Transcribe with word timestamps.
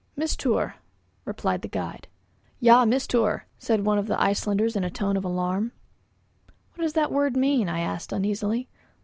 "Mistour," 0.15 0.77
replied 1.25 1.61
the 1.61 1.67
guide. 1.67 2.07
"Ja 2.59 2.85
Mistour," 2.85 3.45
said 3.59 3.85
one 3.85 3.99
of 3.99 4.07
the 4.07 4.19
Icelanders 4.19 4.75
in 4.75 4.83
a 4.83 4.89
tone 4.89 5.15
of 5.15 5.23
alarm. 5.23 5.73
"What 6.73 6.83
does 6.85 6.93
that 6.93 7.11
word 7.11 7.37
mean?" 7.37 7.69
I 7.69 7.81
asked 7.81 8.11
uneasily. 8.11 8.67